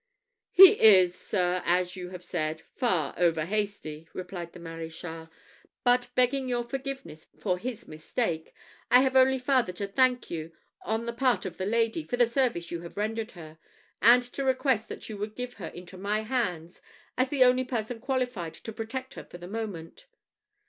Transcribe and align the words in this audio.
"He 0.49 0.81
is, 0.81 1.13
sir, 1.13 1.61
as 1.63 1.95
you 1.95 2.09
have 2.09 2.23
said, 2.23 2.59
far 2.75 3.13
over 3.17 3.45
hasty," 3.45 4.07
replied 4.15 4.51
the 4.53 4.59
Maréchal; 4.59 5.29
"but 5.83 6.07
begging 6.15 6.49
your 6.49 6.63
forgiveness 6.63 7.27
for 7.37 7.59
his 7.59 7.87
mistake, 7.87 8.51
I 8.89 9.01
have 9.01 9.15
only 9.15 9.37
farther 9.37 9.73
to 9.73 9.85
thank 9.87 10.31
you, 10.31 10.53
on 10.81 11.05
the 11.05 11.13
part 11.13 11.45
of 11.45 11.57
the 11.57 11.67
lady, 11.67 12.03
for 12.03 12.17
the 12.17 12.25
service 12.25 12.71
you 12.71 12.81
have 12.81 12.97
rendered 12.97 13.33
her, 13.33 13.59
and 14.01 14.23
to 14.23 14.43
request 14.43 14.89
that 14.89 15.07
you 15.07 15.19
would 15.19 15.35
give 15.35 15.53
her 15.61 15.67
into 15.67 15.99
my 15.99 16.21
hands, 16.21 16.81
as 17.15 17.29
the 17.29 17.43
only 17.43 17.63
person 17.63 17.99
qualified 17.99 18.55
to 18.55 18.73
protect 18.73 19.13
her 19.13 19.23
for 19.23 19.37
the 19.37 19.47
moment." 19.47 20.07